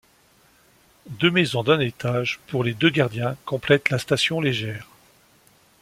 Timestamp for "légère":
4.41-4.87